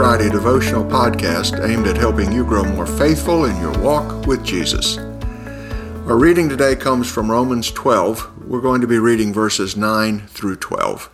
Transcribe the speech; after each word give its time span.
Friday 0.00 0.30
devotional 0.30 0.82
podcast 0.82 1.62
aimed 1.68 1.86
at 1.86 1.98
helping 1.98 2.32
you 2.32 2.42
grow 2.42 2.64
more 2.64 2.86
faithful 2.86 3.44
in 3.44 3.60
your 3.60 3.78
walk 3.80 4.26
with 4.26 4.42
Jesus. 4.42 4.96
Our 4.96 6.16
reading 6.16 6.48
today 6.48 6.74
comes 6.74 7.06
from 7.06 7.30
Romans 7.30 7.70
12. 7.70 8.46
We're 8.48 8.62
going 8.62 8.80
to 8.80 8.86
be 8.86 8.98
reading 8.98 9.30
verses 9.30 9.76
9 9.76 10.20
through 10.20 10.56
12. 10.56 11.10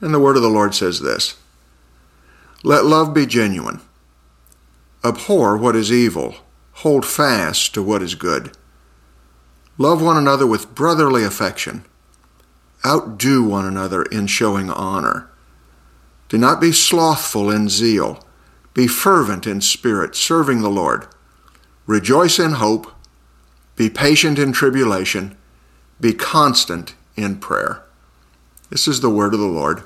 And 0.00 0.14
the 0.14 0.18
word 0.20 0.36
of 0.36 0.42
the 0.42 0.48
Lord 0.48 0.74
says 0.74 1.00
this 1.00 1.36
Let 2.64 2.86
love 2.86 3.12
be 3.12 3.26
genuine. 3.26 3.82
Abhor 5.04 5.58
what 5.58 5.76
is 5.76 5.92
evil. 5.92 6.36
Hold 6.76 7.04
fast 7.04 7.74
to 7.74 7.82
what 7.82 8.02
is 8.02 8.14
good. 8.14 8.56
Love 9.76 10.00
one 10.00 10.16
another 10.16 10.46
with 10.46 10.74
brotherly 10.74 11.24
affection. 11.24 11.84
Outdo 12.86 13.44
one 13.44 13.66
another 13.66 14.02
in 14.04 14.28
showing 14.28 14.70
honor. 14.70 15.28
Do 16.28 16.38
not 16.38 16.60
be 16.60 16.72
slothful 16.72 17.50
in 17.50 17.68
zeal. 17.68 18.24
Be 18.74 18.86
fervent 18.86 19.46
in 19.46 19.60
spirit, 19.60 20.14
serving 20.14 20.60
the 20.60 20.68
Lord. 20.68 21.06
Rejoice 21.86 22.38
in 22.38 22.52
hope. 22.52 22.92
Be 23.76 23.88
patient 23.88 24.38
in 24.38 24.52
tribulation. 24.52 25.36
Be 26.00 26.12
constant 26.12 26.94
in 27.16 27.38
prayer. 27.38 27.82
This 28.70 28.86
is 28.86 29.00
the 29.00 29.10
word 29.10 29.32
of 29.32 29.40
the 29.40 29.46
Lord. 29.46 29.82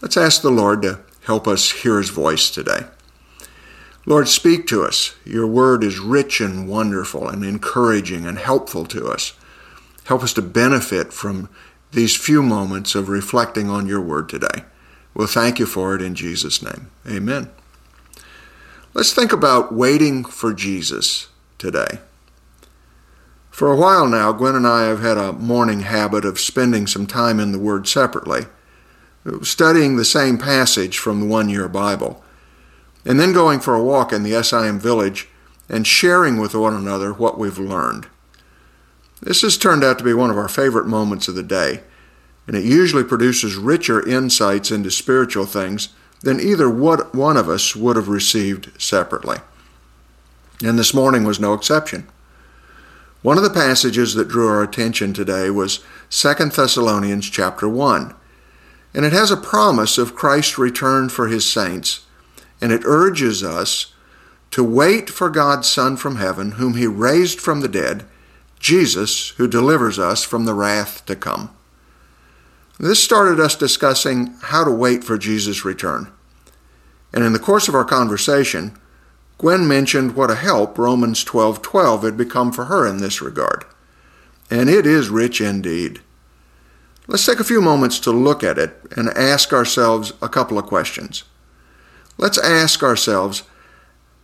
Let's 0.00 0.16
ask 0.16 0.40
the 0.40 0.50
Lord 0.50 0.82
to 0.82 1.00
help 1.26 1.46
us 1.46 1.70
hear 1.70 1.98
his 1.98 2.10
voice 2.10 2.50
today. 2.50 2.86
Lord, 4.06 4.28
speak 4.28 4.66
to 4.68 4.84
us. 4.84 5.14
Your 5.26 5.46
word 5.46 5.84
is 5.84 5.98
rich 5.98 6.40
and 6.40 6.66
wonderful 6.66 7.28
and 7.28 7.44
encouraging 7.44 8.26
and 8.26 8.38
helpful 8.38 8.86
to 8.86 9.06
us. 9.06 9.34
Help 10.04 10.22
us 10.22 10.32
to 10.32 10.42
benefit 10.42 11.12
from 11.12 11.50
these 11.92 12.16
few 12.16 12.42
moments 12.42 12.94
of 12.94 13.10
reflecting 13.10 13.68
on 13.68 13.86
your 13.86 14.00
word 14.00 14.30
today. 14.30 14.64
We'll 15.18 15.26
thank 15.26 15.58
you 15.58 15.66
for 15.66 15.96
it 15.96 16.00
in 16.00 16.14
Jesus' 16.14 16.62
name. 16.62 16.92
Amen. 17.04 17.50
Let's 18.94 19.12
think 19.12 19.32
about 19.32 19.74
waiting 19.74 20.24
for 20.24 20.54
Jesus 20.54 21.26
today. 21.58 21.98
For 23.50 23.72
a 23.72 23.76
while 23.76 24.06
now, 24.06 24.30
Gwen 24.30 24.54
and 24.54 24.64
I 24.64 24.84
have 24.84 25.00
had 25.00 25.18
a 25.18 25.32
morning 25.32 25.80
habit 25.80 26.24
of 26.24 26.38
spending 26.38 26.86
some 26.86 27.04
time 27.04 27.40
in 27.40 27.50
the 27.50 27.58
Word 27.58 27.88
separately, 27.88 28.42
studying 29.42 29.96
the 29.96 30.04
same 30.04 30.38
passage 30.38 30.98
from 30.98 31.18
the 31.18 31.26
one 31.26 31.48
year 31.48 31.66
Bible, 31.66 32.22
and 33.04 33.18
then 33.18 33.32
going 33.32 33.58
for 33.58 33.74
a 33.74 33.82
walk 33.82 34.12
in 34.12 34.22
the 34.22 34.40
SIM 34.44 34.78
village 34.78 35.26
and 35.68 35.84
sharing 35.84 36.38
with 36.38 36.54
one 36.54 36.74
another 36.74 37.12
what 37.12 37.40
we've 37.40 37.58
learned. 37.58 38.06
This 39.20 39.42
has 39.42 39.58
turned 39.58 39.82
out 39.82 39.98
to 39.98 40.04
be 40.04 40.14
one 40.14 40.30
of 40.30 40.38
our 40.38 40.48
favorite 40.48 40.86
moments 40.86 41.26
of 41.26 41.34
the 41.34 41.42
day 41.42 41.80
and 42.48 42.56
it 42.56 42.64
usually 42.64 43.04
produces 43.04 43.56
richer 43.56 44.04
insights 44.08 44.70
into 44.70 44.90
spiritual 44.90 45.44
things 45.44 45.90
than 46.22 46.40
either 46.40 46.68
what 46.68 47.14
one 47.14 47.36
of 47.36 47.48
us 47.48 47.76
would 47.76 47.94
have 47.94 48.08
received 48.08 48.72
separately. 48.80 49.36
And 50.64 50.78
this 50.78 50.94
morning 50.94 51.24
was 51.24 51.38
no 51.38 51.52
exception. 51.52 52.08
One 53.20 53.36
of 53.36 53.44
the 53.44 53.50
passages 53.50 54.14
that 54.14 54.28
drew 54.28 54.48
our 54.48 54.62
attention 54.62 55.12
today 55.12 55.50
was 55.50 55.84
2 56.08 56.34
Thessalonians 56.46 57.28
chapter 57.28 57.68
1. 57.68 58.14
And 58.94 59.04
it 59.04 59.12
has 59.12 59.30
a 59.30 59.36
promise 59.36 59.98
of 59.98 60.14
Christ's 60.14 60.56
return 60.56 61.10
for 61.10 61.28
his 61.28 61.44
saints, 61.44 62.06
and 62.62 62.72
it 62.72 62.82
urges 62.86 63.44
us 63.44 63.92
to 64.52 64.64
wait 64.64 65.10
for 65.10 65.28
God's 65.28 65.70
Son 65.70 65.98
from 65.98 66.16
heaven, 66.16 66.52
whom 66.52 66.74
he 66.74 66.86
raised 66.86 67.40
from 67.40 67.60
the 67.60 67.68
dead, 67.68 68.06
Jesus, 68.58 69.30
who 69.36 69.46
delivers 69.46 69.98
us 69.98 70.24
from 70.24 70.46
the 70.46 70.54
wrath 70.54 71.04
to 71.04 71.14
come. 71.14 71.50
This 72.78 73.02
started 73.02 73.40
us 73.40 73.56
discussing 73.56 74.34
how 74.40 74.64
to 74.64 74.70
wait 74.70 75.02
for 75.02 75.18
Jesus' 75.18 75.64
return. 75.64 76.12
And 77.12 77.24
in 77.24 77.32
the 77.32 77.40
course 77.40 77.68
of 77.68 77.74
our 77.74 77.84
conversation, 77.84 78.78
Gwen 79.38 79.66
mentioned 79.66 80.14
what 80.14 80.30
a 80.30 80.36
help 80.36 80.78
Romans 80.78 81.24
12:12 81.24 81.62
12 81.62 82.02
had 82.02 82.16
become 82.16 82.52
for 82.52 82.66
her 82.66 82.86
in 82.86 82.98
this 82.98 83.20
regard. 83.20 83.64
And 84.50 84.70
it 84.70 84.86
is 84.86 85.08
rich 85.08 85.40
indeed. 85.40 86.00
Let's 87.08 87.24
take 87.24 87.40
a 87.40 87.44
few 87.44 87.60
moments 87.60 87.98
to 88.00 88.12
look 88.12 88.44
at 88.44 88.58
it 88.58 88.80
and 88.96 89.08
ask 89.10 89.52
ourselves 89.52 90.12
a 90.20 90.28
couple 90.28 90.58
of 90.58 90.66
questions. 90.66 91.24
Let's 92.16 92.38
ask 92.38 92.82
ourselves, 92.82 93.44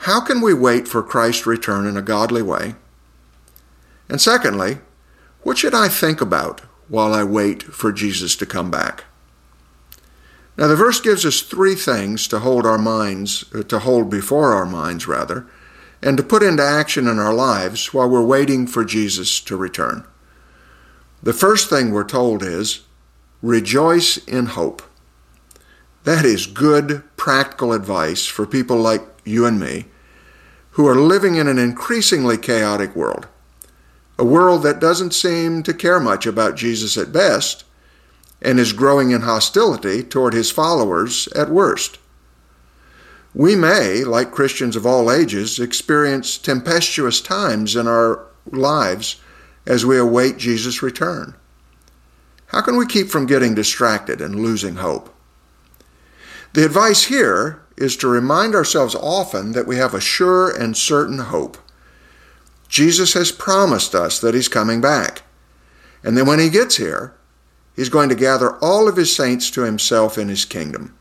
how 0.00 0.20
can 0.20 0.40
we 0.40 0.52
wait 0.52 0.86
for 0.86 1.02
Christ's 1.02 1.46
return 1.46 1.86
in 1.86 1.96
a 1.96 2.02
godly 2.02 2.42
way? 2.42 2.74
And 4.08 4.20
secondly, 4.20 4.78
what 5.42 5.58
should 5.58 5.74
I 5.74 5.88
think 5.88 6.20
about 6.20 6.62
while 6.88 7.12
I 7.12 7.24
wait 7.24 7.62
for 7.62 7.92
Jesus 7.92 8.36
to 8.36 8.46
come 8.46 8.70
back. 8.70 9.04
Now, 10.56 10.68
the 10.68 10.76
verse 10.76 11.00
gives 11.00 11.26
us 11.26 11.42
three 11.42 11.74
things 11.74 12.26
to 12.28 12.38
hold 12.38 12.64
our 12.64 12.78
minds, 12.78 13.44
uh, 13.54 13.62
to 13.64 13.80
hold 13.80 14.08
before 14.08 14.54
our 14.54 14.64
minds, 14.64 15.06
rather, 15.06 15.46
and 16.02 16.16
to 16.16 16.22
put 16.22 16.42
into 16.42 16.62
action 16.62 17.06
in 17.06 17.18
our 17.18 17.34
lives 17.34 17.92
while 17.92 18.08
we're 18.08 18.24
waiting 18.24 18.66
for 18.66 18.84
Jesus 18.84 19.40
to 19.40 19.56
return. 19.56 20.06
The 21.22 21.32
first 21.32 21.68
thing 21.68 21.90
we're 21.90 22.04
told 22.04 22.42
is 22.42 22.80
rejoice 23.42 24.16
in 24.16 24.46
hope. 24.46 24.82
That 26.04 26.24
is 26.24 26.46
good, 26.46 27.02
practical 27.16 27.72
advice 27.72 28.26
for 28.26 28.46
people 28.46 28.76
like 28.76 29.02
you 29.24 29.44
and 29.44 29.58
me 29.58 29.86
who 30.72 30.86
are 30.86 30.94
living 30.94 31.36
in 31.36 31.48
an 31.48 31.58
increasingly 31.58 32.38
chaotic 32.38 32.94
world 32.94 33.26
a 34.18 34.24
world 34.24 34.62
that 34.62 34.80
doesn't 34.80 35.12
seem 35.12 35.62
to 35.62 35.74
care 35.74 36.00
much 36.00 36.26
about 36.26 36.56
Jesus 36.56 36.96
at 36.96 37.12
best 37.12 37.64
and 38.40 38.58
is 38.58 38.72
growing 38.72 39.10
in 39.10 39.22
hostility 39.22 40.02
toward 40.02 40.34
his 40.34 40.50
followers 40.50 41.28
at 41.28 41.50
worst. 41.50 41.98
We 43.34 43.54
may, 43.54 44.04
like 44.04 44.30
Christians 44.30 44.76
of 44.76 44.86
all 44.86 45.12
ages, 45.12 45.58
experience 45.58 46.38
tempestuous 46.38 47.20
times 47.20 47.76
in 47.76 47.86
our 47.86 48.26
lives 48.46 49.20
as 49.66 49.84
we 49.84 49.98
await 49.98 50.38
Jesus' 50.38 50.82
return. 50.82 51.34
How 52.46 52.62
can 52.62 52.76
we 52.76 52.86
keep 52.86 53.08
from 53.08 53.26
getting 53.26 53.54
distracted 53.54 54.20
and 54.20 54.40
losing 54.40 54.76
hope? 54.76 55.12
The 56.54 56.64
advice 56.64 57.04
here 57.04 57.60
is 57.76 57.96
to 57.98 58.08
remind 58.08 58.54
ourselves 58.54 58.94
often 58.94 59.52
that 59.52 59.66
we 59.66 59.76
have 59.76 59.92
a 59.92 60.00
sure 60.00 60.48
and 60.50 60.74
certain 60.74 61.18
hope. 61.18 61.58
Jesus 62.76 63.14
has 63.14 63.32
promised 63.32 63.94
us 63.94 64.20
that 64.20 64.34
he's 64.34 64.48
coming 64.48 64.82
back. 64.82 65.22
And 66.04 66.14
then 66.14 66.26
when 66.26 66.38
he 66.38 66.50
gets 66.50 66.76
here, 66.76 67.14
he's 67.74 67.88
going 67.88 68.10
to 68.10 68.14
gather 68.14 68.58
all 68.58 68.86
of 68.86 68.98
his 68.98 69.16
saints 69.16 69.50
to 69.52 69.62
himself 69.62 70.18
in 70.18 70.28
his 70.28 70.44
kingdom. 70.44 70.94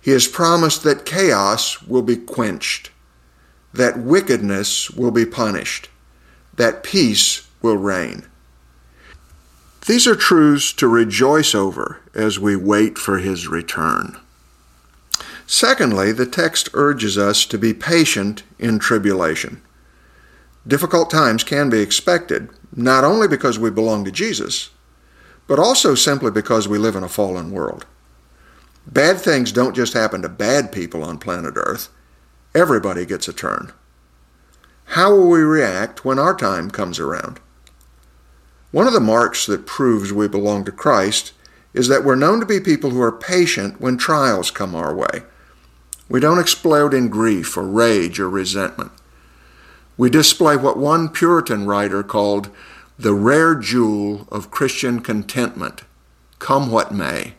He 0.00 0.12
has 0.12 0.26
promised 0.26 0.82
that 0.84 1.04
chaos 1.04 1.82
will 1.82 2.00
be 2.00 2.16
quenched, 2.16 2.92
that 3.74 3.98
wickedness 3.98 4.90
will 4.90 5.10
be 5.10 5.26
punished, 5.26 5.90
that 6.54 6.82
peace 6.82 7.46
will 7.60 7.76
reign. 7.76 8.26
These 9.86 10.06
are 10.06 10.16
truths 10.16 10.72
to 10.72 10.88
rejoice 10.88 11.54
over 11.54 12.00
as 12.14 12.40
we 12.40 12.56
wait 12.56 12.96
for 12.96 13.18
his 13.18 13.46
return. 13.46 14.16
Secondly, 15.46 16.10
the 16.12 16.24
text 16.24 16.70
urges 16.72 17.18
us 17.18 17.44
to 17.44 17.58
be 17.58 17.74
patient 17.74 18.44
in 18.58 18.78
tribulation. 18.78 19.60
Difficult 20.66 21.10
times 21.10 21.42
can 21.42 21.70
be 21.70 21.80
expected, 21.80 22.50
not 22.76 23.02
only 23.02 23.26
because 23.26 23.58
we 23.58 23.70
belong 23.70 24.04
to 24.04 24.10
Jesus, 24.10 24.70
but 25.46 25.58
also 25.58 25.94
simply 25.94 26.30
because 26.30 26.68
we 26.68 26.76
live 26.76 26.94
in 26.94 27.02
a 27.02 27.08
fallen 27.08 27.50
world. 27.50 27.86
Bad 28.86 29.18
things 29.18 29.52
don't 29.52 29.74
just 29.74 29.94
happen 29.94 30.20
to 30.22 30.28
bad 30.28 30.70
people 30.70 31.02
on 31.02 31.18
planet 31.18 31.54
Earth. 31.56 31.88
Everybody 32.54 33.06
gets 33.06 33.26
a 33.26 33.32
turn. 33.32 33.72
How 34.84 35.14
will 35.14 35.30
we 35.30 35.40
react 35.40 36.04
when 36.04 36.18
our 36.18 36.34
time 36.34 36.70
comes 36.70 36.98
around? 36.98 37.40
One 38.70 38.86
of 38.86 38.92
the 38.92 39.00
marks 39.00 39.46
that 39.46 39.66
proves 39.66 40.12
we 40.12 40.28
belong 40.28 40.64
to 40.64 40.72
Christ 40.72 41.32
is 41.72 41.88
that 41.88 42.04
we're 42.04 42.16
known 42.16 42.38
to 42.40 42.46
be 42.46 42.60
people 42.60 42.90
who 42.90 43.00
are 43.00 43.12
patient 43.12 43.80
when 43.80 43.96
trials 43.96 44.50
come 44.50 44.74
our 44.74 44.94
way. 44.94 45.22
We 46.08 46.20
don't 46.20 46.40
explode 46.40 46.92
in 46.92 47.08
grief 47.08 47.56
or 47.56 47.66
rage 47.66 48.20
or 48.20 48.28
resentment 48.28 48.92
we 50.00 50.08
display 50.08 50.56
what 50.56 50.78
one 50.78 51.10
Puritan 51.10 51.66
writer 51.66 52.02
called 52.02 52.48
the 52.98 53.12
rare 53.12 53.54
jewel 53.54 54.26
of 54.32 54.50
Christian 54.50 55.00
contentment, 55.00 55.82
come 56.38 56.70
what 56.70 56.90
may. 56.90 57.34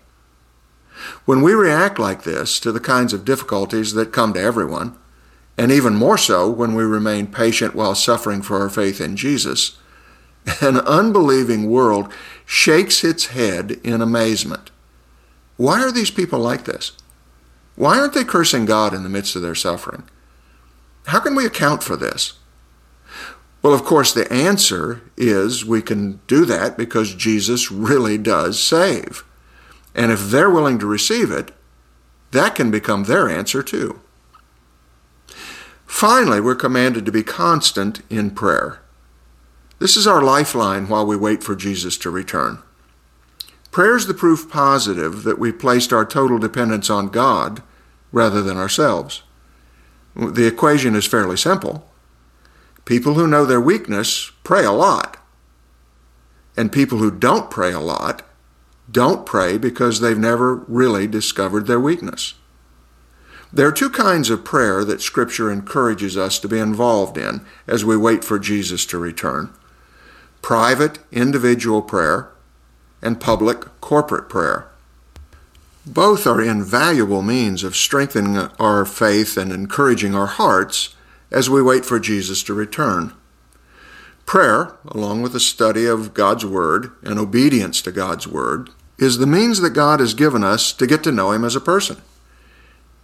When 1.25 1.41
we 1.41 1.53
react 1.53 1.97
like 1.97 2.21
this 2.21 2.59
to 2.59 2.71
the 2.71 2.79
kinds 2.79 3.13
of 3.13 3.25
difficulties 3.25 3.93
that 3.93 4.13
come 4.13 4.33
to 4.33 4.39
everyone, 4.39 4.95
and 5.57 5.71
even 5.71 5.95
more 5.95 6.19
so 6.19 6.51
when 6.51 6.75
we 6.75 6.83
remain 6.83 7.25
patient 7.25 7.73
while 7.73 7.95
suffering 7.95 8.43
for 8.43 8.59
our 8.59 8.69
faith 8.69 9.01
in 9.01 9.15
Jesus, 9.15 9.79
an 10.61 10.81
unbelieving 10.81 11.67
world 11.67 12.13
shakes 12.45 13.03
its 13.03 13.25
head 13.25 13.71
in 13.83 14.03
amazement. 14.03 14.69
Why 15.57 15.81
are 15.81 15.91
these 15.91 16.11
people 16.11 16.37
like 16.37 16.65
this? 16.65 16.91
Why 17.75 17.97
aren't 17.97 18.13
they 18.13 18.23
cursing 18.23 18.65
God 18.65 18.93
in 18.93 19.01
the 19.01 19.09
midst 19.09 19.35
of 19.35 19.41
their 19.41 19.55
suffering? 19.55 20.03
How 21.07 21.19
can 21.19 21.33
we 21.33 21.47
account 21.47 21.81
for 21.81 21.95
this? 21.95 22.33
Well, 23.61 23.73
of 23.73 23.83
course, 23.83 24.11
the 24.13 24.31
answer 24.31 25.01
is 25.17 25.65
we 25.65 25.81
can 25.81 26.19
do 26.27 26.45
that 26.45 26.77
because 26.77 27.13
Jesus 27.13 27.71
really 27.71 28.17
does 28.17 28.61
save. 28.61 29.23
And 29.93 30.11
if 30.11 30.29
they're 30.29 30.49
willing 30.49 30.79
to 30.79 30.85
receive 30.85 31.31
it, 31.31 31.51
that 32.31 32.55
can 32.55 32.71
become 32.71 33.03
their 33.03 33.29
answer 33.29 33.61
too. 33.61 34.01
Finally, 35.85 36.39
we're 36.39 36.55
commanded 36.55 37.05
to 37.05 37.11
be 37.11 37.21
constant 37.21 38.01
in 38.09 38.31
prayer. 38.31 38.81
This 39.79 39.97
is 39.97 40.07
our 40.07 40.21
lifeline 40.21 40.87
while 40.87 41.05
we 41.05 41.17
wait 41.17 41.43
for 41.43 41.55
Jesus 41.55 41.97
to 41.97 42.09
return. 42.09 42.59
Prayer 43.71 43.95
is 43.95 44.07
the 44.07 44.13
proof 44.13 44.49
positive 44.49 45.23
that 45.23 45.39
we 45.39 45.51
placed 45.51 45.93
our 45.93 46.05
total 46.05 46.39
dependence 46.39 46.89
on 46.89 47.09
God 47.09 47.61
rather 48.11 48.41
than 48.41 48.57
ourselves. 48.57 49.23
The 50.15 50.47
equation 50.47 50.95
is 50.95 51.05
fairly 51.05 51.37
simple. 51.37 51.90
People 52.91 53.13
who 53.13 53.25
know 53.25 53.45
their 53.45 53.61
weakness 53.61 54.33
pray 54.43 54.65
a 54.65 54.71
lot. 54.73 55.15
And 56.57 56.73
people 56.73 56.97
who 56.97 57.09
don't 57.09 57.49
pray 57.49 57.71
a 57.71 57.79
lot 57.79 58.23
don't 58.91 59.25
pray 59.25 59.57
because 59.57 60.01
they've 60.01 60.17
never 60.17 60.55
really 60.67 61.07
discovered 61.07 61.67
their 61.67 61.79
weakness. 61.79 62.33
There 63.53 63.65
are 63.65 63.71
two 63.71 63.89
kinds 63.89 64.29
of 64.29 64.43
prayer 64.43 64.83
that 64.83 64.99
Scripture 64.99 65.49
encourages 65.49 66.17
us 66.17 66.37
to 66.39 66.49
be 66.49 66.59
involved 66.59 67.17
in 67.17 67.45
as 67.65 67.85
we 67.85 67.95
wait 67.95 68.25
for 68.25 68.37
Jesus 68.37 68.85
to 68.87 68.97
return 68.97 69.53
private, 70.41 70.99
individual 71.13 71.81
prayer, 71.81 72.27
and 73.01 73.21
public, 73.21 73.79
corporate 73.79 74.27
prayer. 74.27 74.67
Both 75.85 76.27
are 76.27 76.41
invaluable 76.41 77.21
means 77.21 77.63
of 77.63 77.77
strengthening 77.77 78.35
our 78.59 78.83
faith 78.83 79.37
and 79.37 79.53
encouraging 79.53 80.13
our 80.13 80.27
hearts 80.27 80.93
as 81.31 81.49
we 81.49 81.61
wait 81.61 81.85
for 81.85 81.99
Jesus 81.99 82.43
to 82.43 82.53
return. 82.53 83.13
Prayer, 84.25 84.75
along 84.87 85.21
with 85.21 85.33
the 85.33 85.39
study 85.39 85.85
of 85.85 86.13
God's 86.13 86.45
Word 86.45 86.91
and 87.03 87.17
obedience 87.17 87.81
to 87.81 87.91
God's 87.91 88.27
Word, 88.27 88.69
is 88.97 89.17
the 89.17 89.27
means 89.27 89.61
that 89.61 89.71
God 89.71 89.99
has 89.99 90.13
given 90.13 90.43
us 90.43 90.73
to 90.73 90.87
get 90.87 91.03
to 91.03 91.11
know 91.11 91.31
Him 91.31 91.43
as 91.43 91.55
a 91.55 91.61
person. 91.61 92.01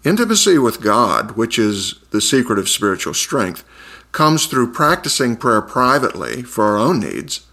Intimacy 0.03 0.57
with 0.57 0.81
God, 0.81 1.31
which 1.31 1.57
is 1.57 1.95
the 2.11 2.21
secret 2.21 2.59
of 2.59 2.69
spiritual 2.69 3.13
strength, 3.13 3.63
comes 4.11 4.45
through 4.45 4.71
practicing 4.71 5.35
prayer 5.35 5.61
privately 5.61 6.43
for 6.43 6.65
our 6.65 6.77
own 6.77 6.99
needs 6.99 7.45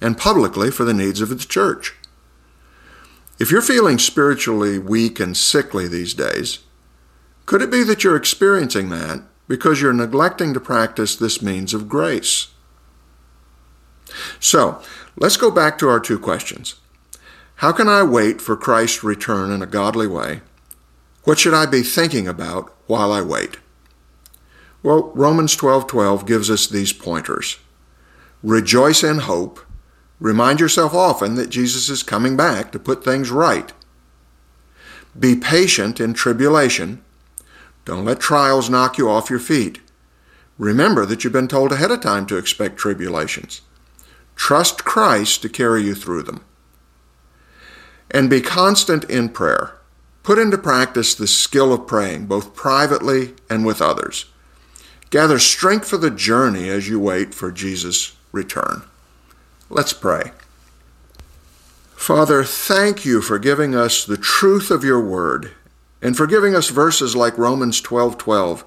and 0.00 0.18
publicly 0.18 0.70
for 0.70 0.84
the 0.84 0.94
needs 0.94 1.20
of 1.20 1.28
the 1.28 1.36
church. 1.36 1.94
If 3.38 3.50
you're 3.50 3.62
feeling 3.62 3.98
spiritually 3.98 4.78
weak 4.78 5.20
and 5.20 5.36
sickly 5.36 5.86
these 5.86 6.14
days, 6.14 6.58
could 7.46 7.62
it 7.62 7.70
be 7.70 7.84
that 7.84 8.04
you're 8.04 8.16
experiencing 8.16 8.90
that 8.90 9.22
because 9.48 9.80
you're 9.80 9.92
neglecting 9.92 10.54
to 10.54 10.60
practice 10.60 11.16
this 11.16 11.42
means 11.42 11.74
of 11.74 11.88
grace? 11.88 12.48
So, 14.38 14.80
let's 15.16 15.36
go 15.36 15.50
back 15.50 15.78
to 15.78 15.88
our 15.88 16.00
two 16.00 16.18
questions. 16.18 16.76
How 17.56 17.72
can 17.72 17.88
I 17.88 18.04
wait 18.04 18.40
for 18.40 18.56
Christ's 18.56 19.02
return 19.02 19.50
in 19.50 19.62
a 19.62 19.66
godly 19.66 20.06
way? 20.06 20.42
What 21.24 21.38
should 21.38 21.54
I 21.54 21.66
be 21.66 21.82
thinking 21.82 22.28
about 22.28 22.72
while 22.86 23.12
I 23.12 23.20
wait? 23.20 23.58
Well, 24.82 25.10
Romans 25.14 25.56
12:12 25.56 26.24
gives 26.24 26.50
us 26.50 26.66
these 26.66 26.92
pointers. 26.92 27.58
Rejoice 28.42 29.02
in 29.02 29.18
hope. 29.18 29.60
Remind 30.20 30.60
yourself 30.60 30.94
often 30.94 31.34
that 31.34 31.50
Jesus 31.50 31.88
is 31.88 32.02
coming 32.02 32.36
back 32.36 32.70
to 32.72 32.78
put 32.78 33.04
things 33.04 33.30
right. 33.30 33.72
Be 35.18 35.34
patient 35.34 36.00
in 36.00 36.14
tribulation. 36.14 37.02
Don't 37.88 38.04
let 38.04 38.20
trials 38.20 38.68
knock 38.68 38.98
you 38.98 39.08
off 39.08 39.30
your 39.30 39.38
feet. 39.38 39.80
Remember 40.58 41.06
that 41.06 41.24
you've 41.24 41.32
been 41.32 41.48
told 41.48 41.72
ahead 41.72 41.90
of 41.90 42.02
time 42.02 42.26
to 42.26 42.36
expect 42.36 42.76
tribulations. 42.76 43.62
Trust 44.36 44.84
Christ 44.84 45.40
to 45.40 45.48
carry 45.48 45.84
you 45.84 45.94
through 45.94 46.24
them. 46.24 46.44
And 48.10 48.28
be 48.28 48.42
constant 48.42 49.04
in 49.04 49.30
prayer. 49.30 49.72
Put 50.22 50.38
into 50.38 50.58
practice 50.58 51.14
the 51.14 51.26
skill 51.26 51.72
of 51.72 51.86
praying, 51.86 52.26
both 52.26 52.54
privately 52.54 53.32
and 53.48 53.64
with 53.64 53.80
others. 53.80 54.26
Gather 55.08 55.38
strength 55.38 55.88
for 55.88 55.96
the 55.96 56.10
journey 56.10 56.68
as 56.68 56.90
you 56.90 57.00
wait 57.00 57.34
for 57.34 57.50
Jesus' 57.50 58.14
return. 58.32 58.82
Let's 59.70 59.94
pray. 59.94 60.32
Father, 61.96 62.44
thank 62.44 63.06
you 63.06 63.22
for 63.22 63.38
giving 63.38 63.74
us 63.74 64.04
the 64.04 64.18
truth 64.18 64.70
of 64.70 64.84
your 64.84 65.00
word 65.00 65.52
and 66.00 66.16
for 66.16 66.26
giving 66.26 66.54
us 66.54 66.68
verses 66.68 67.16
like 67.16 67.36
Romans 67.38 67.80
12:12 67.80 68.64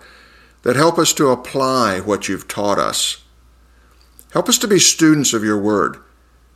that 0.64 0.76
help 0.76 0.98
us 0.98 1.14
to 1.14 1.30
apply 1.30 2.00
what 2.00 2.28
you've 2.28 2.48
taught 2.48 2.78
us. 2.78 3.18
Help 4.32 4.48
us 4.48 4.58
to 4.60 4.68
be 4.68 4.80
students 4.80 5.34
of 5.34 5.44
your 5.44 5.58
word 5.58 5.98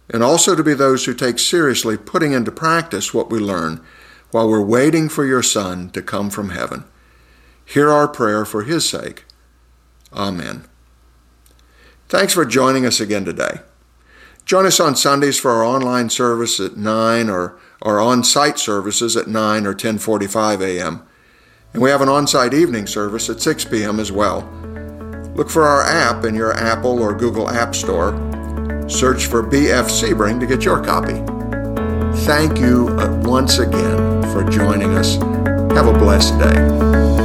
and 0.10 0.24
also 0.24 0.56
to 0.56 0.64
be 0.64 0.74
those 0.74 1.06
who 1.06 1.14
take 1.14 1.40
seriously 1.40 1.98
putting 1.98 2.32
into 2.32 2.52
practice 2.52 3.14
what 3.14 3.30
we 3.30 3.40
learn 3.40 3.82
while 4.32 4.48
we're 4.48 4.62
waiting 4.62 5.10
for 5.10 5.26
your 5.26 5.42
Son 5.42 5.90
to 5.90 6.02
come 6.02 6.30
from 6.30 6.50
heaven. 6.50 6.84
Hear 7.66 7.90
our 7.90 8.08
prayer 8.08 8.46
for 8.46 8.64
his 8.64 8.88
sake. 8.88 9.26
Amen. 10.14 10.66
Thanks 12.08 12.34
for 12.34 12.46
joining 12.46 12.86
us 12.86 13.00
again 13.00 13.26
today. 13.26 13.60
Join 14.46 14.68
us 14.68 14.80
on 14.80 14.96
Sundays 14.96 15.40
for 15.40 15.50
our 15.50 15.64
online 15.64 16.10
service 16.12 16.60
at 16.60 16.78
9 16.78 17.30
or 17.30 17.58
our 17.82 18.00
on-site 18.00 18.60
services 18.60 19.18
at 19.18 19.28
9 19.28 19.66
or 19.66 19.74
10:45 19.74 20.62
a.m. 20.62 21.02
And 21.74 21.82
we 21.82 21.90
have 21.90 22.02
an 22.02 22.10
on-site 22.10 22.54
evening 22.54 22.86
service 22.86 23.28
at 23.28 23.42
6 23.42 23.66
p.m. 23.66 24.00
as 24.00 24.12
well. 24.12 24.48
Look 25.34 25.50
for 25.50 25.64
our 25.64 25.82
app 25.82 26.24
in 26.26 26.36
your 26.36 26.54
Apple 26.54 27.02
or 27.02 27.14
Google 27.14 27.50
App 27.50 27.74
Store. 27.74 28.12
Search 28.88 29.26
for 29.26 29.42
BF 29.42 29.90
Sebring 29.90 30.40
to 30.40 30.46
get 30.46 30.64
your 30.64 30.82
copy. 30.82 31.16
Thank 32.26 32.60
you 32.60 32.90
uh, 33.00 33.22
once 33.26 33.58
again 33.58 34.22
for 34.32 34.44
joining 34.44 34.92
us. 34.96 35.16
Have 35.74 35.88
a 35.88 35.94
blessed 35.94 36.38
day. 36.38 37.25